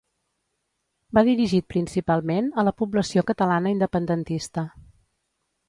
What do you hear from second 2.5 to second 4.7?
a la població catalana independentista.